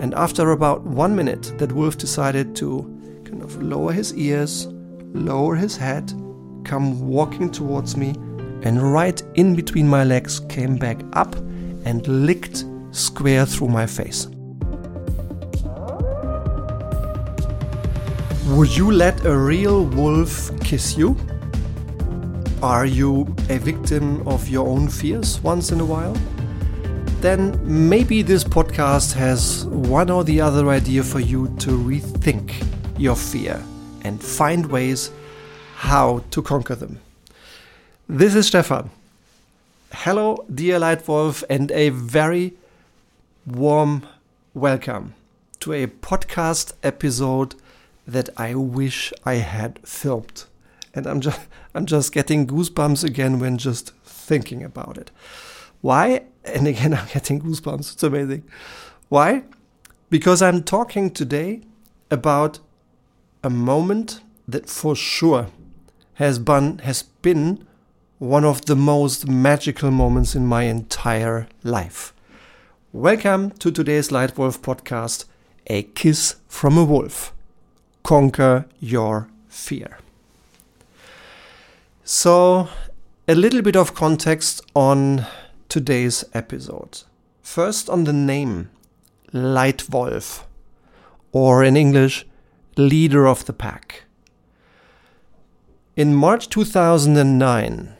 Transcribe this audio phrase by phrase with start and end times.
[0.00, 2.82] And after about one minute, that wolf decided to
[3.24, 4.66] kind of lower his ears,
[5.12, 6.10] lower his head,
[6.64, 8.14] come walking towards me,
[8.62, 11.34] and right in between my legs came back up
[11.84, 14.26] and licked square through my face.
[18.56, 21.14] Would you let a real wolf kiss you?
[22.62, 26.16] Are you a victim of your own fears once in a while?
[27.20, 33.14] Then maybe this podcast has one or the other idea for you to rethink your
[33.14, 33.62] fear
[34.00, 35.10] and find ways
[35.74, 36.98] how to conquer them.
[38.08, 38.88] This is Stefan.
[39.92, 42.54] Hello, dear Leitwolf, and a very
[43.46, 44.06] warm
[44.54, 45.12] welcome
[45.60, 47.54] to a podcast episode
[48.06, 50.44] that I wish I had filmed.
[50.94, 51.40] And I'm just
[51.74, 55.10] I'm just getting goosebumps again when just thinking about it.
[55.82, 56.22] Why?
[56.44, 57.92] And again I'm getting goosebumps.
[57.94, 58.44] It's amazing.
[59.08, 59.44] Why?
[60.08, 61.62] Because I'm talking today
[62.10, 62.58] about
[63.42, 65.46] a moment that for sure
[66.14, 67.66] has been has been
[68.18, 72.12] one of the most magical moments in my entire life.
[72.92, 75.24] Welcome to today's Leitwolf podcast,
[75.68, 77.32] A Kiss from a Wolf.
[78.02, 79.98] Conquer your fear.
[82.04, 82.68] So,
[83.28, 85.24] a little bit of context on
[85.70, 87.04] today's episode.
[87.40, 88.70] First, on the name
[89.32, 90.42] Leitwolf,
[91.32, 92.26] or in English,
[92.76, 94.02] leader of the pack.
[95.96, 97.96] In March 2009,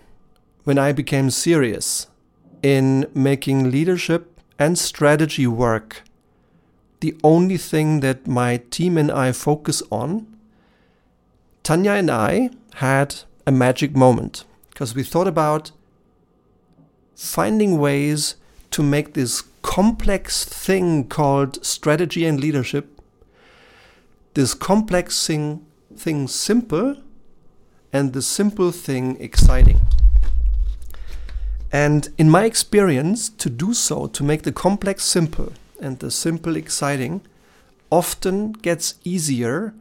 [0.65, 2.09] when I became serious
[2.63, 6.03] in making leadership and strategy work
[7.01, 10.27] the only thing that my team and I focus on,
[11.63, 15.71] Tanya and I had a magic moment because we thought about
[17.21, 18.37] finding ways
[18.71, 22.99] to make this complex thing called strategy and leadership,
[24.33, 26.97] this complex thing, thing simple,
[27.93, 29.81] and the simple thing exciting.
[31.71, 36.57] And in my experience, to do so, to make the complex simple and the simple
[36.57, 37.21] exciting,
[37.91, 39.75] often gets easier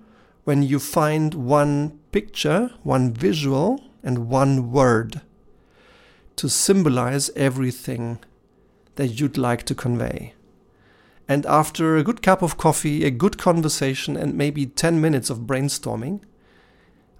[0.44, 5.22] when you find one picture, one visual, and one word
[6.40, 8.18] to symbolize everything
[8.96, 10.34] that you'd like to convey.
[11.28, 15.40] And after a good cup of coffee, a good conversation, and maybe 10 minutes of
[15.40, 16.22] brainstorming,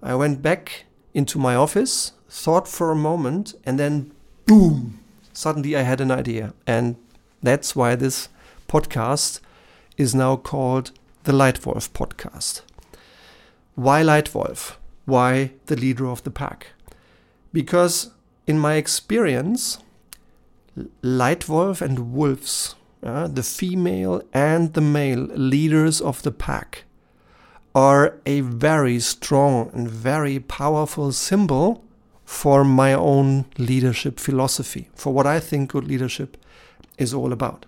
[0.02, 4.10] I went back into my office, thought for a moment, and then
[4.46, 5.00] boom,
[5.34, 6.54] suddenly I had an idea.
[6.66, 6.96] And
[7.42, 8.30] that's why this
[8.68, 9.40] podcast
[9.98, 10.92] is now called
[11.24, 12.62] the Leitwolf podcast.
[13.74, 14.76] Why Leitwolf?
[15.04, 16.68] Why the leader of the pack?
[17.52, 18.12] Because
[18.50, 19.78] in my experience,
[21.02, 26.82] Leitwolf and wolves, uh, the female and the male leaders of the pack,
[27.76, 31.84] are a very strong and very powerful symbol
[32.24, 36.36] for my own leadership philosophy, for what I think good leadership
[36.98, 37.66] is all about.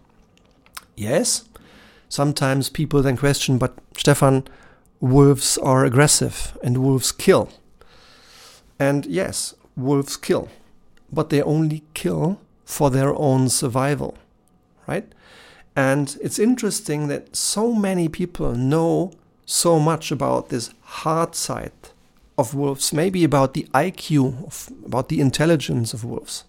[0.96, 1.44] Yes,
[2.08, 4.44] sometimes people then question, but Stefan,
[5.00, 7.50] wolves are aggressive and wolves kill.
[8.80, 10.48] And yes, wolves kill,
[11.12, 14.16] but they only kill for their own survival,
[14.86, 15.12] right?
[15.76, 19.12] And it's interesting that so many people know
[19.44, 21.72] so much about this hard side
[22.38, 26.44] of wolves, maybe about the IQ, of, about the intelligence of wolves.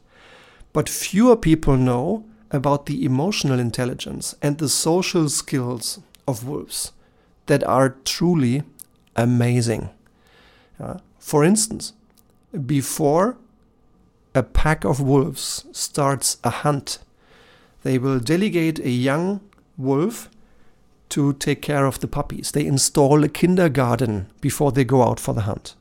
[0.72, 6.92] But fewer people know about the emotional intelligence and the social skills of wolves
[7.48, 8.64] that are truly
[9.16, 9.90] amazing.
[10.80, 11.94] Uh, for instance,
[12.66, 13.38] before
[14.36, 17.00] a pack of wolves starts a hunt,
[17.84, 19.42] they will delegate a young
[19.78, 20.30] wolf
[21.10, 22.52] to take care of the puppies.
[22.52, 25.76] They install a kindergarten before they go out for the hunt.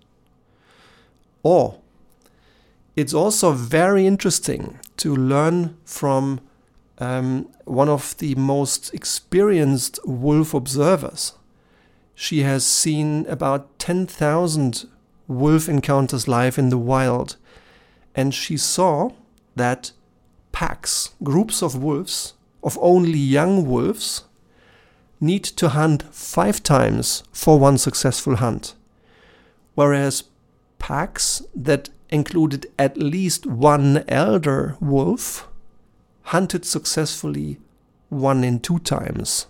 [1.42, 1.78] Or
[2.94, 6.40] it's also very interesting to learn from
[6.98, 11.32] um, one of the most experienced wolf observers.
[12.14, 14.86] She has seen about 10,000
[15.26, 17.36] wolf encounters live in the wild,
[18.14, 19.10] and she saw
[19.56, 19.92] that
[20.52, 24.24] packs, groups of wolves, of only young wolves,
[25.20, 28.74] need to hunt five times for one successful hunt,
[29.74, 30.24] whereas
[30.78, 35.48] packs that included at least one elder wolf
[36.24, 37.58] hunted successfully
[38.08, 39.46] one in two times.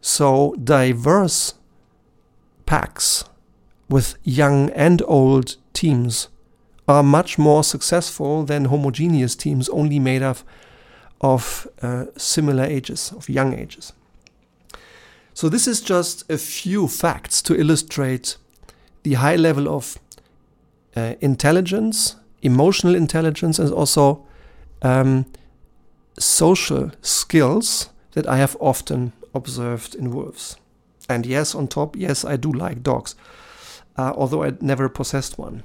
[0.00, 1.54] So diverse
[2.64, 3.24] packs
[3.88, 6.28] with young and old teams
[6.88, 10.44] are much more successful than homogeneous teams only made of
[11.20, 13.92] of uh, similar ages, of young ages.
[15.32, 18.36] So, this is just a few facts to illustrate
[19.02, 19.98] the high level of
[20.96, 24.26] uh, intelligence, emotional intelligence, and also
[24.82, 25.26] um,
[26.18, 30.56] social skills that I have often observed in wolves.
[31.08, 33.14] And yes, on top, yes, I do like dogs,
[33.96, 35.62] uh, although I never possessed one.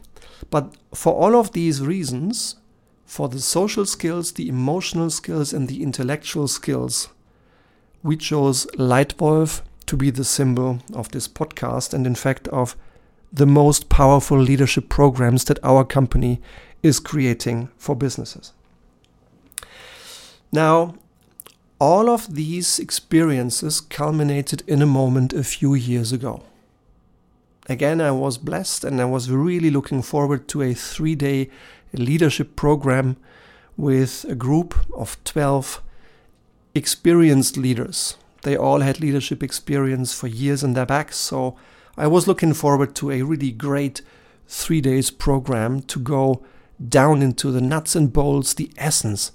[0.50, 2.56] But for all of these reasons,
[3.06, 7.10] for the social skills, the emotional skills, and the intellectual skills,
[8.04, 12.76] we chose Leitwolf to be the symbol of this podcast and, in fact, of
[13.32, 16.42] the most powerful leadership programs that our company
[16.82, 18.54] is creating for businesses.
[20.52, 20.96] Now,
[21.80, 26.44] all of these experiences culminated in a moment a few years ago.
[27.70, 31.50] Again, I was blessed and I was really looking forward to a three day
[31.94, 33.18] leadership program
[33.78, 35.82] with a group of 12
[36.74, 38.18] experienced leaders.
[38.44, 41.56] They all had leadership experience for years in their backs, so
[41.96, 44.02] I was looking forward to a really great
[44.48, 46.44] three days program to go
[46.90, 49.32] down into the nuts and bolts, the essence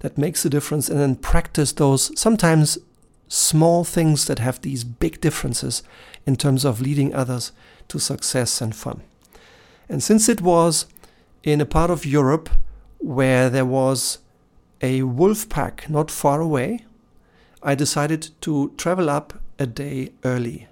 [0.00, 2.78] that makes a difference, and then practice those sometimes
[3.28, 5.82] small things that have these big differences
[6.26, 7.52] in terms of leading others
[7.90, 9.02] to success and fun.
[9.88, 10.86] And since it was
[11.42, 12.48] in a part of Europe
[12.98, 14.18] where there was
[14.80, 16.84] a wolf pack not far away,
[17.62, 20.68] I decided to travel up a day early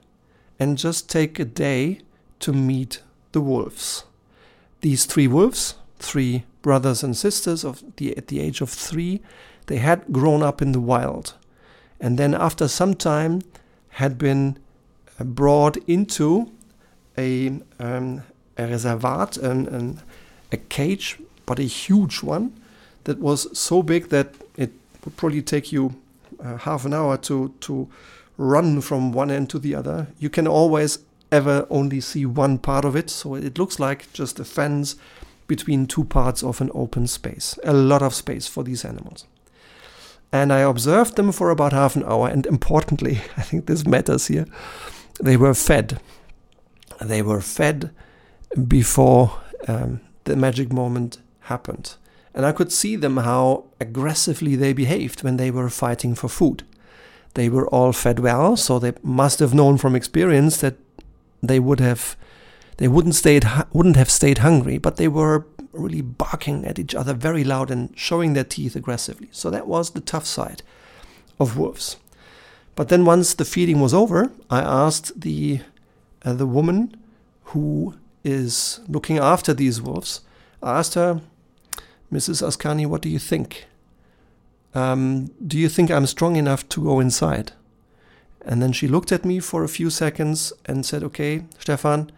[0.59, 2.00] and just take a day
[2.41, 4.05] to meet the wolves.
[4.81, 9.20] These three wolves, three brothers and sisters of the at the age of three,
[9.67, 11.35] they had grown up in the wild,
[12.00, 13.43] and then after some time
[13.91, 14.59] had been
[15.19, 16.50] brought into
[17.19, 17.49] a,
[17.79, 18.23] um,
[18.56, 20.00] a reservat, an, an,
[20.53, 22.53] a cage, but a huge one
[23.05, 24.70] that was so big that it
[25.05, 25.94] would probably take you
[26.43, 27.88] uh, half an hour to to
[28.37, 30.06] run from one end to the other.
[30.19, 31.00] You can always
[31.32, 34.97] ever only see one part of it, so it looks like just a fence
[35.47, 37.59] between two parts of an open space.
[37.65, 39.25] A lot of space for these animals.
[40.31, 44.29] And I observed them for about half an hour, and importantly, I think this matters
[44.29, 44.47] here,
[45.20, 46.00] they were fed.
[47.00, 47.90] They were fed
[48.66, 51.94] before um, the magic moment happened.
[52.34, 56.64] And I could see them how aggressively they behaved when they were fighting for food.
[57.34, 60.76] They were all fed well, so they must have known from experience that
[61.42, 62.16] they would have
[62.78, 67.14] they wouldn't stayed wouldn't have stayed hungry, but they were really barking at each other
[67.14, 69.28] very loud and showing their teeth aggressively.
[69.32, 70.62] So that was the tough side
[71.38, 71.96] of wolves.
[72.74, 75.60] But then once the feeding was over, I asked the
[76.25, 76.97] uh, the woman
[77.44, 77.94] who
[78.25, 80.20] is looking after these wolves.
[80.62, 81.20] Asked her,
[82.12, 82.43] Mrs.
[82.43, 83.67] Ascani, what do you think?
[84.75, 87.53] Um, do you think I'm strong enough to go inside?
[88.44, 92.11] And then she looked at me for a few seconds and said, Okay, Stefan,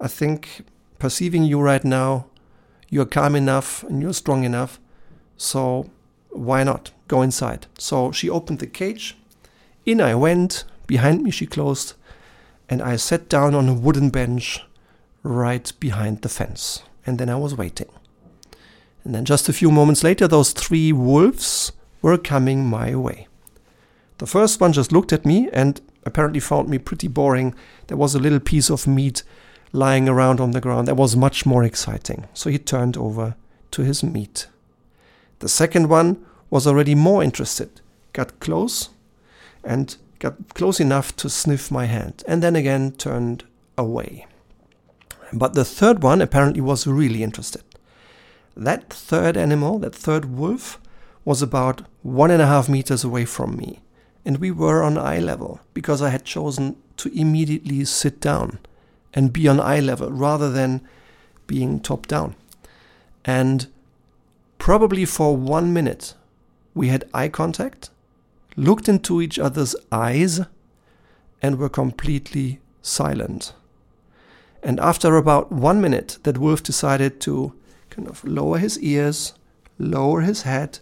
[0.00, 0.62] I think
[0.98, 2.26] perceiving you right now,
[2.88, 4.78] you're calm enough and you're strong enough.
[5.36, 5.90] So
[6.30, 7.66] why not go inside?
[7.78, 9.16] So she opened the cage.
[9.84, 10.64] In I went.
[10.86, 11.94] Behind me, she closed.
[12.72, 14.64] And I sat down on a wooden bench
[15.22, 16.82] right behind the fence.
[17.04, 17.90] And then I was waiting.
[19.04, 23.28] And then just a few moments later, those three wolves were coming my way.
[24.16, 27.54] The first one just looked at me and apparently found me pretty boring.
[27.88, 29.22] There was a little piece of meat
[29.74, 32.26] lying around on the ground that was much more exciting.
[32.32, 33.36] So he turned over
[33.72, 34.46] to his meat.
[35.40, 37.82] The second one was already more interested,
[38.14, 38.88] got close
[39.62, 43.42] and got close enough to sniff my hand, and then again turned
[43.76, 44.24] away.
[45.32, 47.64] But the third one apparently was really interested.
[48.56, 50.78] That third animal, that third wolf,
[51.24, 53.80] was about one and a half meters away from me,
[54.24, 58.60] and we were on eye level because I had chosen to immediately sit down
[59.12, 60.82] and be on eye level rather than
[61.48, 62.36] being top down.
[63.24, 63.66] And
[64.58, 66.14] probably for one minute,
[66.74, 67.90] we had eye contact,
[68.56, 70.40] looked into each other's eyes,
[71.40, 73.52] and were completely silent.
[74.62, 77.52] And after about one minute, that wolf decided to
[77.90, 79.34] kind of lower his ears,
[79.78, 80.78] lower his head,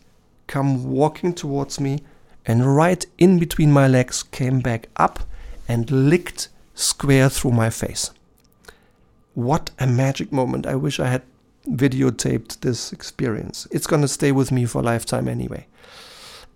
[0.46, 2.00] come walking towards me,
[2.44, 5.20] and right in between my legs came back up
[5.66, 8.10] and licked square through my face
[9.34, 10.66] what a magic moment.
[10.66, 11.22] I wish I had
[11.68, 13.66] videotaped this experience.
[13.70, 15.66] It's going to stay with me for a lifetime anyway.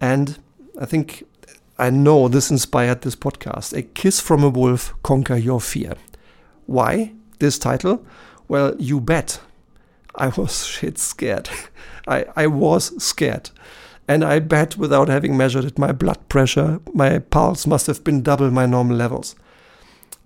[0.01, 0.39] And
[0.81, 1.25] I think
[1.79, 3.77] I know this inspired this podcast.
[3.77, 5.95] A Kiss from a Wolf, Conquer Your Fear.
[6.67, 8.05] Why this title?
[8.49, 9.41] Well, you bet.
[10.15, 11.49] I was shit scared.
[12.07, 13.51] I, I was scared.
[14.07, 18.23] And I bet without having measured it, my blood pressure, my pulse must have been
[18.23, 19.35] double my normal levels.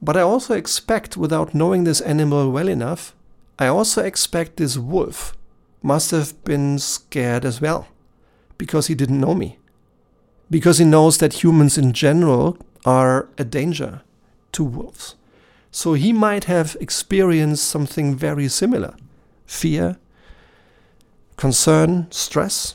[0.02, 3.14] But I also expect, without knowing this animal well enough,
[3.59, 5.37] I also expect this wolf
[5.83, 7.88] must have been scared as well
[8.57, 9.57] because he didn't know me.
[10.50, 14.02] Because he knows that humans in general are a danger
[14.52, 15.14] to wolves.
[15.71, 18.95] So he might have experienced something very similar
[19.47, 19.97] fear,
[21.37, 22.75] concern, stress.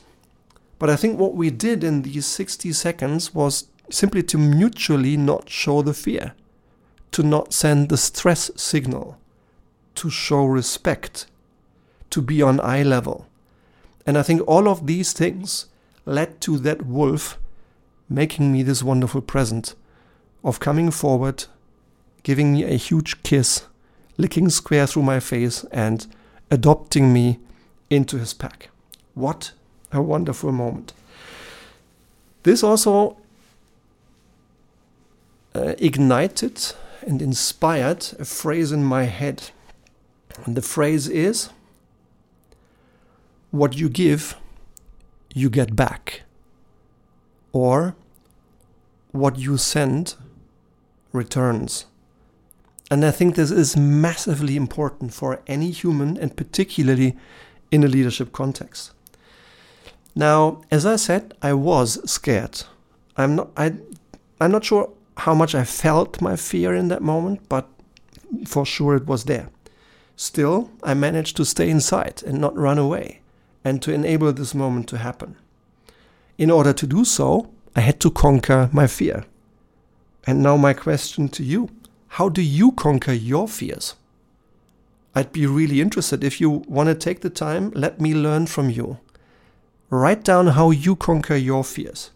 [0.79, 5.49] But I think what we did in these 60 seconds was simply to mutually not
[5.49, 6.33] show the fear,
[7.11, 9.17] to not send the stress signal,
[9.95, 11.27] to show respect,
[12.09, 13.27] to be on eye level.
[14.05, 15.67] And I think all of these things
[16.05, 17.37] led to that wolf
[18.09, 19.75] making me this wonderful present
[20.43, 21.45] of coming forward,
[22.23, 23.65] giving me a huge kiss,
[24.17, 26.07] licking square through my face, and
[26.51, 27.39] adopting me
[27.89, 28.69] into his pack.
[29.13, 29.51] What
[29.91, 30.93] a wonderful moment.
[32.43, 33.17] This also
[35.55, 39.51] uh, ignited and inspired a phrase in my head.
[40.45, 41.49] And the phrase is
[43.51, 44.35] What you give,
[45.33, 46.23] you get back.
[47.53, 47.95] Or
[49.11, 50.15] what you send
[51.13, 51.85] returns.
[52.91, 57.15] And I think this is massively important for any human and particularly
[57.71, 58.91] in a leadership context.
[60.15, 62.63] Now, as I said, I was scared.
[63.17, 63.73] I'm not I
[64.41, 67.67] I'm not sure how much I felt my fear in that moment, but
[68.45, 69.49] for sure it was there.
[70.15, 73.21] Still, I managed to stay inside and not run away
[73.63, 75.35] and to enable this moment to happen.
[76.43, 79.23] In order to do so, I had to conquer my fear.
[80.27, 81.69] And now, my question to you
[82.17, 83.95] how do you conquer your fears?
[85.15, 86.21] I'd be really interested.
[86.21, 88.97] If you want to take the time, let me learn from you.
[89.89, 92.11] Write down how you conquer your fears.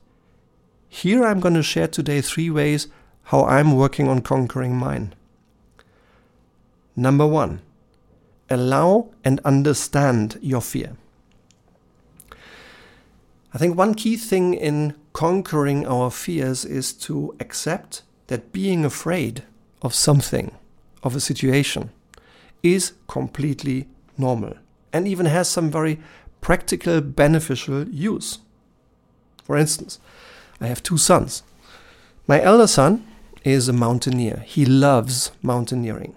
[0.89, 2.89] Here I'm going to share today three ways
[3.31, 5.15] how I'm working on conquering mine.
[6.97, 7.61] Number one,
[8.49, 10.97] allow and understand your fear.
[13.57, 19.45] I think one key thing in conquering our fears is to accept that being afraid
[19.81, 20.51] of something,
[21.01, 21.89] of a situation,
[22.61, 24.53] is completely normal
[24.93, 25.99] and even has some very
[26.39, 28.37] practical, beneficial use.
[29.43, 29.99] For instance,
[30.61, 31.41] I have two sons.
[32.27, 33.07] My elder son
[33.43, 36.15] is a mountaineer, he loves mountaineering.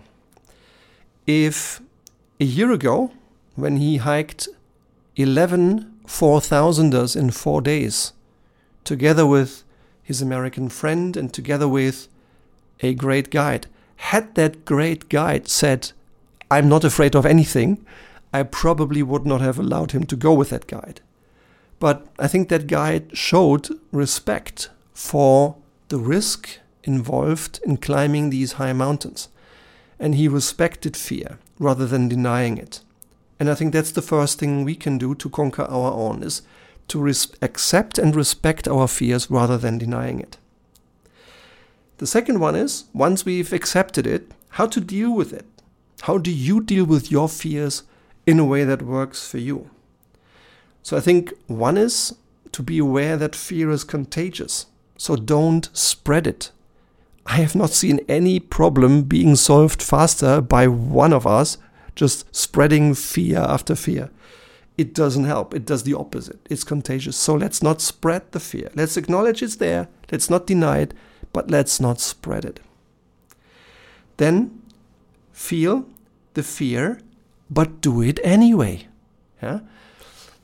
[1.26, 1.80] If
[2.38, 3.12] a year ago,
[3.54, 4.46] when he hiked
[5.16, 8.12] 11 4000ers in four days,
[8.84, 9.62] together with
[10.02, 12.08] his American friend and together with
[12.80, 13.68] a great guide.
[13.96, 15.92] Had that great guide said,
[16.50, 17.86] I'm not afraid of anything,
[18.32, 21.00] I probably would not have allowed him to go with that guide.
[21.78, 25.56] But I think that guide showed respect for
[25.88, 29.28] the risk involved in climbing these high mountains.
[29.98, 32.80] And he respected fear rather than denying it.
[33.40, 36.42] And I think that's the first thing we can do to conquer our own is
[36.88, 40.36] to res- accept and respect our fears rather than denying it.
[41.96, 45.46] The second one is once we've accepted it, how to deal with it.
[46.02, 47.82] How do you deal with your fears
[48.26, 49.70] in a way that works for you?
[50.82, 52.14] So I think one is
[52.52, 54.66] to be aware that fear is contagious.
[54.98, 56.50] So don't spread it.
[57.24, 61.58] I have not seen any problem being solved faster by one of us
[61.94, 64.10] just spreading fear after fear.
[64.78, 65.54] It doesn't help.
[65.54, 66.40] It does the opposite.
[66.48, 67.16] It's contagious.
[67.16, 68.70] So let's not spread the fear.
[68.74, 69.88] Let's acknowledge it's there.
[70.10, 70.94] Let's not deny it
[71.32, 72.60] but let's not spread it.
[74.16, 74.62] Then
[75.32, 75.86] feel
[76.34, 77.00] the fear,
[77.48, 78.86] but do it anyway.
[79.42, 79.60] Yeah?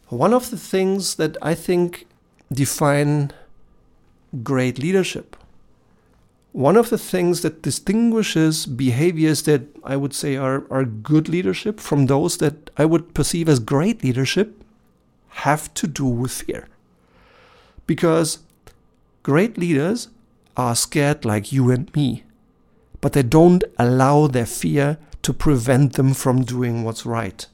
[0.08, 2.06] One of the things that I think
[2.52, 3.32] define
[4.42, 5.36] great leadership,
[6.56, 11.78] one of the things that distinguishes behaviors that I would say are, are good leadership
[11.78, 14.64] from those that I would perceive as great leadership
[15.44, 16.66] have to do with fear.
[17.86, 18.38] Because
[19.22, 20.08] great leaders
[20.56, 22.24] are scared like you and me,
[23.02, 27.46] but they don't allow their fear to prevent them from doing what's right.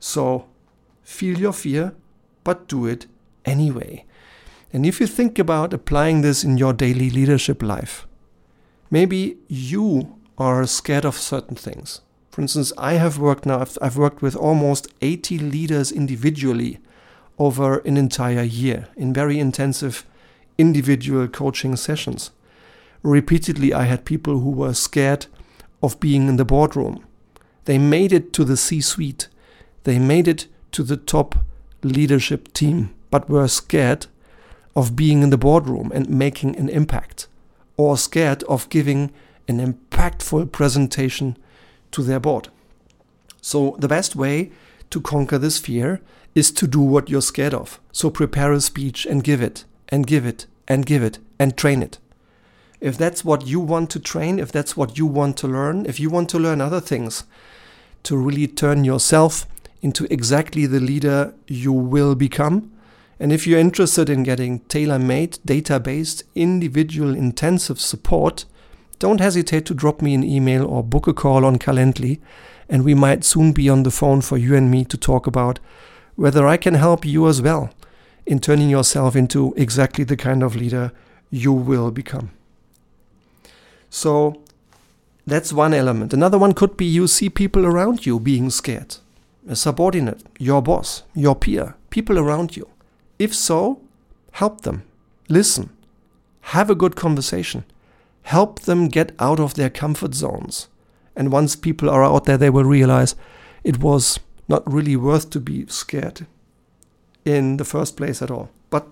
[0.00, 0.46] So,
[1.04, 1.94] feel your fear,
[2.42, 3.06] but do it
[3.44, 4.04] anyway.
[4.72, 8.04] And if you think about applying this in your daily leadership life,
[8.92, 12.02] maybe you are scared of certain things.
[12.30, 16.78] For instance, I have worked now, I've, I've worked with almost 80 leaders individually
[17.38, 20.06] over an entire year in very intensive
[20.58, 22.30] individual coaching sessions.
[23.02, 25.26] Repeatedly, I had people who were scared
[25.82, 27.04] of being in the boardroom.
[27.64, 29.28] They made it to the C suite,
[29.84, 31.34] they made it to the top
[31.82, 34.06] leadership team, but were scared
[34.76, 37.26] of being in the boardroom and making an impact,
[37.88, 39.10] or scared of giving
[39.48, 41.36] an impactful presentation
[41.90, 42.48] to their board.
[43.40, 44.52] So, the best way
[44.90, 46.00] to conquer this fear
[46.34, 47.80] is to do what you're scared of.
[47.92, 51.82] So, prepare a speech and give it, and give it, and give it, and train
[51.82, 51.98] it.
[52.80, 56.00] If that's what you want to train, if that's what you want to learn, if
[56.00, 57.24] you want to learn other things
[58.02, 59.46] to really turn yourself
[59.82, 62.71] into exactly the leader you will become,
[63.22, 68.46] and if you're interested in getting tailor made, data based, individual intensive support,
[68.98, 72.18] don't hesitate to drop me an email or book a call on Calendly,
[72.68, 75.60] and we might soon be on the phone for you and me to talk about
[76.16, 77.70] whether I can help you as well
[78.26, 80.90] in turning yourself into exactly the kind of leader
[81.30, 82.32] you will become.
[83.88, 84.42] So
[85.28, 86.12] that's one element.
[86.12, 88.96] Another one could be you see people around you being scared.
[89.48, 92.71] A subordinate, your boss, your peer, people around you.
[93.18, 93.80] If so,
[94.32, 94.84] help them,
[95.28, 95.70] listen,
[96.42, 97.64] have a good conversation,
[98.22, 100.68] help them get out of their comfort zones.
[101.14, 103.14] And once people are out there, they will realize
[103.64, 106.26] it was not really worth to be scared
[107.24, 108.50] in the first place at all.
[108.70, 108.86] But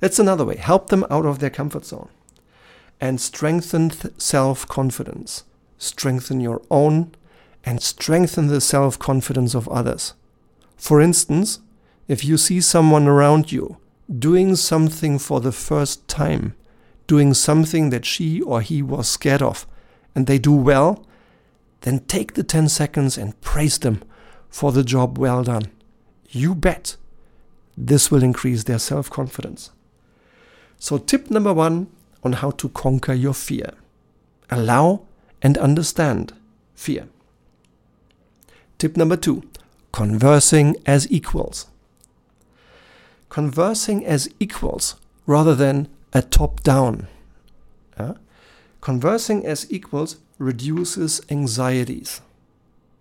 [0.00, 0.56] that's another way.
[0.56, 2.08] Help them out of their comfort zone
[3.00, 5.44] and strengthen self confidence.
[5.78, 7.12] Strengthen your own
[7.64, 10.14] and strengthen the self confidence of others.
[10.76, 11.60] For instance,
[12.08, 13.76] if you see someone around you
[14.18, 16.54] doing something for the first time,
[17.06, 19.66] doing something that she or he was scared of,
[20.14, 21.06] and they do well,
[21.82, 24.02] then take the 10 seconds and praise them
[24.48, 25.70] for the job well done.
[26.30, 26.96] You bet
[27.76, 29.70] this will increase their self confidence.
[30.78, 31.88] So, tip number one
[32.24, 33.72] on how to conquer your fear
[34.50, 35.02] allow
[35.42, 36.32] and understand
[36.74, 37.08] fear.
[38.78, 39.42] Tip number two
[39.92, 41.66] conversing as equals
[43.28, 47.06] conversing as equals rather than a top down.
[47.96, 48.14] Uh,
[48.80, 52.20] conversing as equals reduces anxieties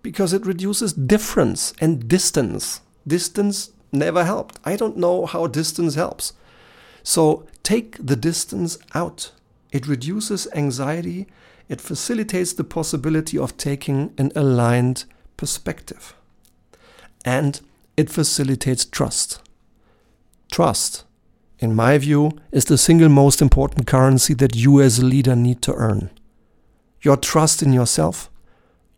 [0.02, 2.82] because it reduces difference and distance.
[3.06, 4.60] Distance never helped.
[4.66, 6.34] I don't know how distance helps.
[7.04, 9.32] So take the distance out.
[9.72, 11.28] It reduces anxiety.
[11.70, 16.14] It facilitates the possibility of taking an aligned perspective.
[17.26, 17.60] And
[17.98, 19.42] it facilitates trust.
[20.52, 21.04] Trust,
[21.60, 25.62] in my view, is the single most important currency that you as a leader need
[25.64, 26.10] to earn.
[27.02, 28.30] Your trust in yourself,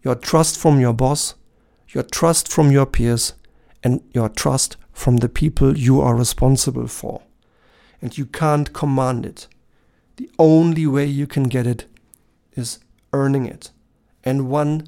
[0.04, 1.36] your trust from your boss,
[1.90, 3.34] your trust from your peers,
[3.84, 7.22] and your trust from the people you are responsible for.
[8.02, 9.48] And you can't command it.
[10.18, 11.86] The only way you can get it
[12.54, 12.80] is
[13.14, 13.72] earning it.
[14.24, 14.88] And one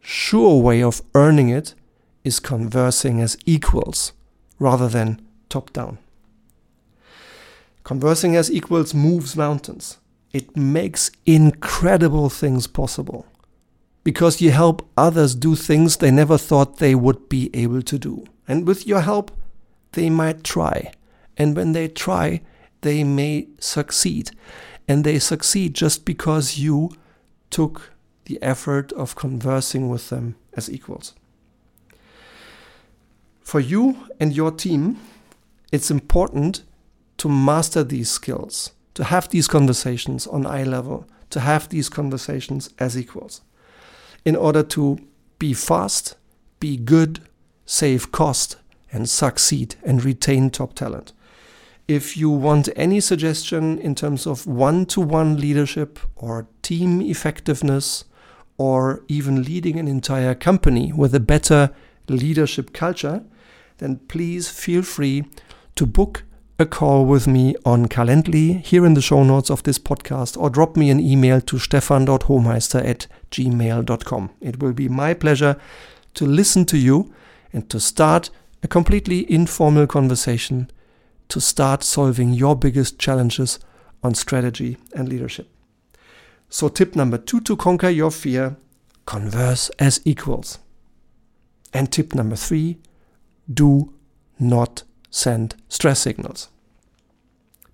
[0.00, 1.74] sure way of earning it
[2.24, 4.12] is conversing as equals
[4.58, 5.98] rather than top down.
[7.84, 9.98] Conversing as equals moves mountains.
[10.32, 13.26] It makes incredible things possible
[14.04, 18.24] because you help others do things they never thought they would be able to do.
[18.48, 19.30] And with your help,
[19.92, 20.92] they might try.
[21.36, 22.42] And when they try,
[22.80, 24.30] they may succeed.
[24.88, 26.90] And they succeed just because you
[27.50, 27.92] took
[28.24, 31.14] the effort of conversing with them as equals.
[33.40, 34.98] For you and your team,
[35.72, 36.64] it's important
[37.18, 42.70] to master these skills, to have these conversations on eye level, to have these conversations
[42.78, 43.42] as equals,
[44.24, 44.98] in order to
[45.38, 46.16] be fast,
[46.58, 47.20] be good,
[47.66, 48.56] save cost,
[48.92, 51.12] and succeed and retain top talent.
[51.86, 58.04] If you want any suggestion in terms of one to one leadership or team effectiveness,
[58.60, 61.70] or even leading an entire company with a better
[62.08, 63.24] leadership culture,
[63.78, 65.24] then please feel free
[65.76, 66.24] to book
[66.58, 70.50] a call with me on Calendly here in the show notes of this podcast or
[70.50, 74.30] drop me an email to stefan.hohmeister at gmail.com.
[74.40, 75.56] It will be my pleasure
[76.14, 77.12] to listen to you
[77.52, 78.30] and to start
[78.62, 80.70] a completely informal conversation
[81.28, 83.58] to start solving your biggest challenges
[84.02, 85.48] on strategy and leadership.
[86.48, 88.56] So, tip number two to conquer your fear
[89.06, 90.58] converse as equals.
[91.72, 92.78] And tip number three
[93.52, 93.94] do
[94.38, 96.48] not send stress signals.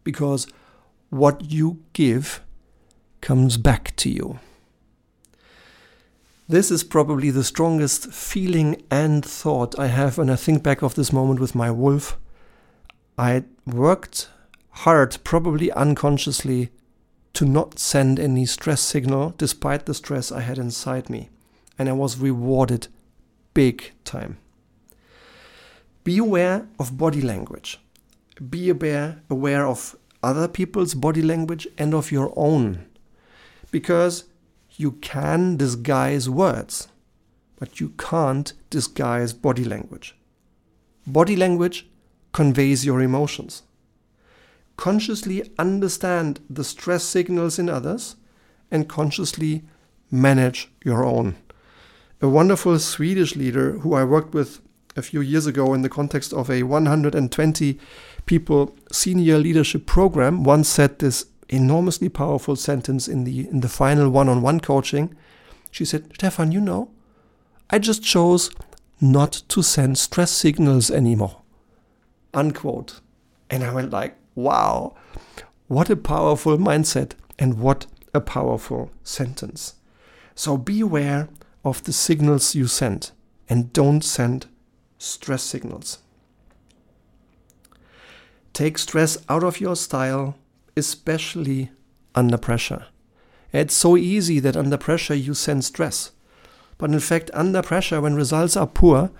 [0.05, 0.47] Because
[1.11, 2.43] what you give
[3.21, 4.39] comes back to you.
[6.49, 10.95] This is probably the strongest feeling and thought I have when I think back of
[10.95, 12.17] this moment with my wolf.
[13.19, 14.29] I worked
[14.71, 16.71] hard, probably unconsciously,
[17.33, 21.31] to not send any stress signal despite the stress I had inside me.
[21.79, 22.89] And I was rewarded
[23.53, 24.39] big time.
[26.07, 27.81] Be aware of body language.
[28.49, 32.87] be aware, aware of other people's body language and of your own.
[33.73, 34.23] Because
[34.77, 36.87] you can disguise words,
[37.59, 40.15] but you can't disguise body language.
[41.09, 41.89] Body language
[42.31, 43.65] conveys your emotions.
[44.77, 48.15] Consciously understand the stress signals in others
[48.71, 49.65] and consciously
[50.09, 51.35] manage your own.
[52.23, 54.61] A wonderful Swedish leader who I worked with
[54.97, 57.79] a few years ago in the context of a 120
[58.25, 64.11] people senior leadership program once said this enormously powerful sentence in the in the final
[64.11, 65.15] one-on-one coaching.
[65.71, 66.91] She said, "Stefan, you know,
[67.71, 68.51] I just chose
[69.01, 71.43] not to send stress signals anymore."
[72.35, 73.01] Unquote.
[73.51, 74.95] And I went like, "Wow.
[75.69, 79.75] What a powerful mindset and what a powerful sentence."
[80.35, 81.29] So be aware
[81.65, 83.11] of the signals you send
[83.49, 84.47] and don't send
[84.99, 85.99] stress signals.
[88.53, 90.37] Take stress out of your style,
[90.77, 91.71] especially
[92.15, 92.87] under pressure.
[93.53, 96.13] It's so easy that under pressure you send stress.
[96.79, 99.11] But in fact, under pressure, when results are poor,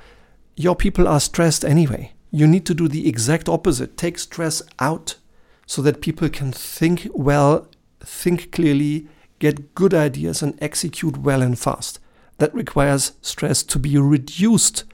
[0.57, 2.13] your people are stressed anyway.
[2.31, 3.97] You need to do the exact opposite.
[3.97, 5.17] Take stress out
[5.67, 7.69] so that people can think well,
[8.01, 9.09] think clearly,
[9.39, 11.99] get good ideas, and execute well and fast.
[12.39, 14.85] That requires stress to be reduced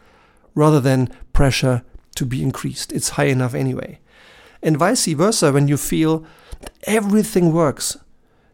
[0.54, 1.82] rather than pressure
[2.14, 2.92] to be increased.
[2.92, 3.98] It's high enough anyway.
[4.62, 6.24] And vice versa, when you feel
[6.84, 7.96] everything works,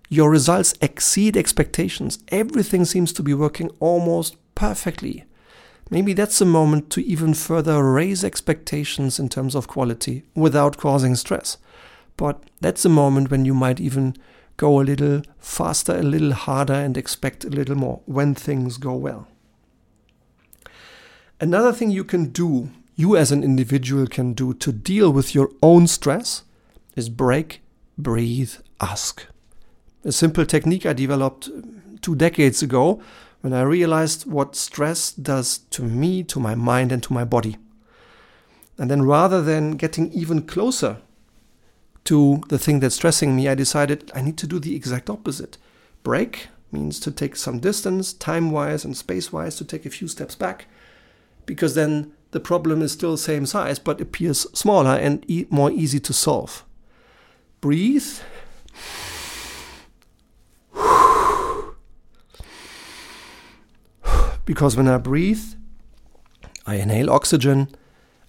[0.08, 5.24] your results exceed expectations, everything seems to be working almost perfectly.
[5.90, 11.14] Maybe that's a moment to even further raise expectations in terms of quality without causing
[11.14, 11.56] stress.
[12.16, 14.16] But that's a moment when you might even
[14.56, 18.94] go a little faster, a little harder, and expect a little more when things go
[18.94, 19.27] well.
[21.40, 25.50] Another thing you can do you as an individual can do to deal with your
[25.62, 26.42] own stress
[26.96, 27.62] is break,
[27.96, 29.24] breathe, ask.
[30.04, 31.60] A simple technique I developed uh,
[32.02, 33.00] two decades ago
[33.40, 37.56] when I realized what stress does to me, to my mind, and to my body.
[38.76, 40.96] And then rather than getting even closer
[42.04, 45.56] to the thing that's stressing me, I decided I need to do the exact opposite.
[46.02, 50.08] Break means to take some distance, time wise and space wise, to take a few
[50.08, 50.66] steps back,
[51.48, 55.98] because then the problem is still same size but appears smaller and e more easy
[55.98, 56.64] to solve.
[57.62, 58.20] Breathe.
[64.44, 65.44] Because when I breathe,
[66.66, 67.68] I inhale oxygen,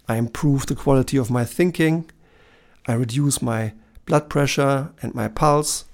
[0.08, 2.10] I improve the quality of my thinking,
[2.88, 3.74] I reduce my
[4.06, 5.86] blood pressure and my pulse,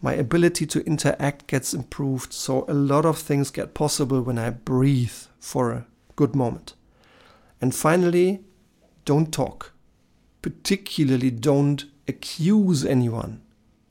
[0.00, 4.50] my ability to interact gets improved, so a lot of things get possible when I
[4.50, 5.86] breathe for a
[6.20, 6.74] good moment.
[7.62, 8.40] And finally,
[9.06, 9.72] don't talk.
[10.42, 13.40] Particularly, don't accuse anyone.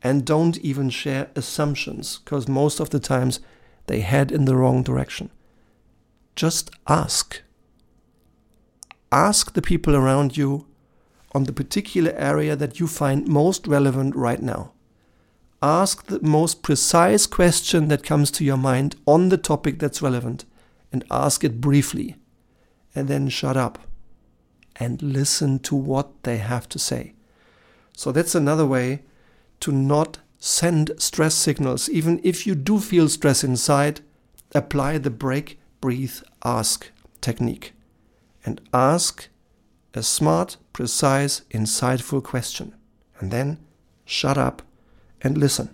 [0.03, 3.39] And don't even share assumptions, because most of the times
[3.87, 5.31] they head in the wrong direction.
[6.35, 7.41] Just ask.
[9.11, 10.67] Ask the people around you
[11.33, 14.71] on the particular area that you find most relevant right now.
[15.63, 20.45] Ask the most precise question that comes to your mind on the topic that's relevant
[20.91, 22.15] and ask it briefly
[22.95, 23.79] and then shut up
[24.77, 27.13] and listen to what they have to say.
[27.95, 29.01] So that's another way
[29.59, 31.89] to not send stress signals.
[31.89, 34.01] Even if you do feel stress inside,
[34.55, 36.89] apply the break, breathe, ask
[37.21, 37.73] technique
[38.45, 39.27] and ask
[39.93, 42.73] a smart, precise, insightful question.
[43.19, 43.59] And then
[44.05, 44.61] shut up
[45.21, 45.69] and listen.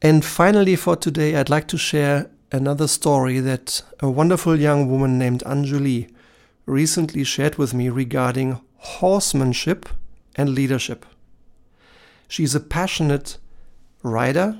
[0.00, 5.18] And finally, for today, I'd like to share another story that a wonderful young woman
[5.18, 6.10] named Anjali
[6.66, 9.88] recently shared with me regarding horsemanship
[10.36, 11.06] and leadership.
[12.28, 13.38] She's a passionate
[14.02, 14.58] rider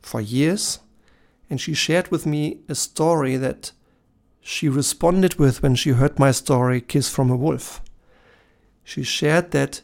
[0.00, 0.78] for years,
[1.50, 3.72] and she shared with me a story that
[4.40, 7.82] she responded with when she heard my story, Kiss from a Wolf.
[8.82, 9.82] She shared that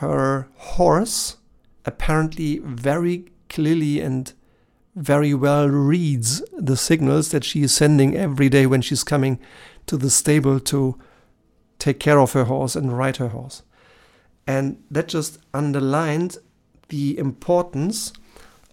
[0.00, 1.36] her horse
[1.84, 4.32] apparently very clearly and
[4.98, 9.38] very well reads the signals that she is sending every day when she's coming
[9.86, 10.98] to the stable to
[11.78, 13.62] take care of her horse and ride her horse.
[14.46, 16.38] And that just underlined
[16.88, 18.12] the importance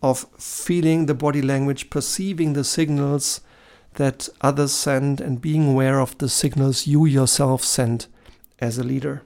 [0.02, 3.42] of feeling the body language, perceiving the signals
[3.94, 8.08] that others send, and being aware of the signals you yourself send
[8.60, 9.22] as a leader.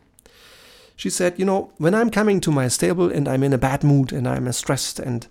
[1.00, 3.86] She said, You know, when I'm coming to my stable and I'm in a bad
[3.86, 5.26] mood and I'm stressed and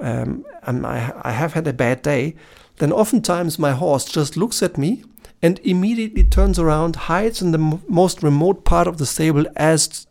[0.00, 2.36] um, I, I have had a bad day,
[2.78, 5.04] then oftentimes my horse just looks at me
[5.42, 10.06] and immediately turns around, hides in the most remote part of the stable as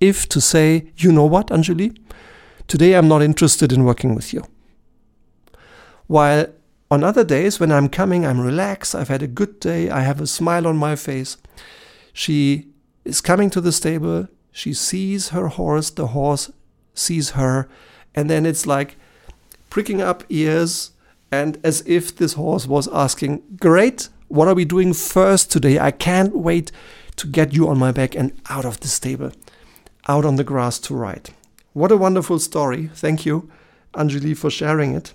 [0.00, 1.94] if to say, You know what, Anjali?
[2.66, 4.44] Today I'm not interested in working with you.
[6.06, 6.46] While
[6.90, 10.22] on other days, when I'm coming, I'm relaxed, I've had a good day, I have
[10.22, 11.36] a smile on my face.
[12.14, 12.68] She
[13.04, 16.52] is coming to the stable, she sees her horse, the horse
[16.94, 17.68] sees her,
[18.14, 18.96] and then it's like
[19.68, 20.92] pricking up ears
[21.32, 25.80] and as if this horse was asking, Great, what are we doing first today?
[25.80, 26.70] I can't wait
[27.16, 29.32] to get you on my back and out of the stable,
[30.06, 31.30] out on the grass to ride.
[31.72, 32.90] What a wonderful story.
[32.94, 33.50] Thank you,
[33.94, 35.14] Anjali, for sharing it.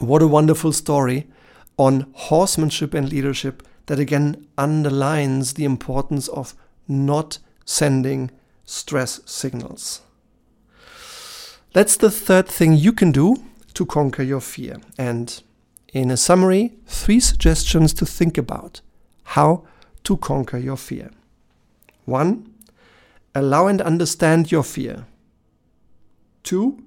[0.00, 1.28] What a wonderful story
[1.76, 6.56] on horsemanship and leadership that again underlines the importance of
[6.88, 8.32] not sending
[8.68, 10.02] stress signals.
[11.72, 13.36] That's the third thing you can do
[13.72, 14.76] to conquer your fear.
[14.98, 15.42] And
[15.94, 18.82] in a summary, three suggestions to think about
[19.24, 19.64] how
[20.04, 21.10] to conquer your fear.
[22.04, 22.52] One,
[23.34, 25.06] allow and understand your fear.
[26.42, 26.82] Two,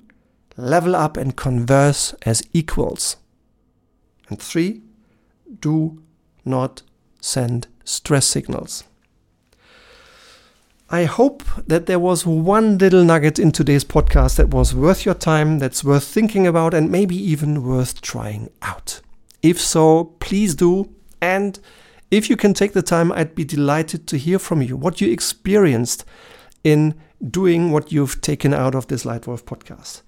[0.57, 3.17] level up and converse as equals.
[4.29, 4.81] And three,
[5.59, 6.03] do
[6.45, 6.83] not
[7.19, 8.83] send stress signals.
[10.93, 15.15] I hope that there was one little nugget in today's podcast that was worth your
[15.15, 18.99] time, that's worth thinking about, and maybe even worth trying out.
[19.41, 20.93] If so, please do.
[21.21, 21.57] And
[22.11, 25.09] if you can take the time, I'd be delighted to hear from you what you
[25.09, 26.03] experienced
[26.61, 30.01] in doing what you've taken out of this Leitwolf podcast.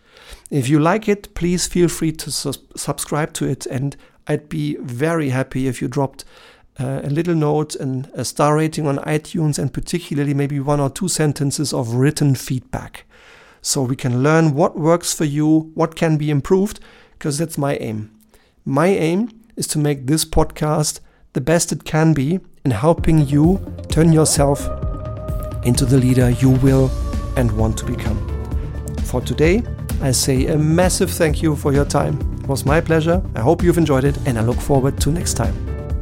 [0.52, 3.96] If you like it, please feel free to su- subscribe to it, and
[4.28, 6.26] I'd be very happy if you dropped
[6.80, 10.90] uh, a little note and a star rating on iTunes, and particularly maybe one or
[10.90, 13.06] two sentences of written feedback.
[13.62, 16.80] So we can learn what works for you, what can be improved,
[17.14, 18.12] because that's my aim.
[18.66, 21.00] My aim is to make this podcast
[21.34, 23.60] the best it can be in helping you
[23.90, 24.68] turn yourself
[25.66, 26.92] into the leader you will
[27.38, 28.18] and want to become.
[29.04, 29.64] For today,
[30.02, 32.20] I say a massive thank you for your time.
[32.42, 33.24] It was my pleasure.
[33.36, 35.56] I hope you've enjoyed it, and I look forward to next time.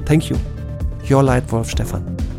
[0.05, 0.60] Thank you.
[1.03, 2.30] Your Leitwolf Stefan.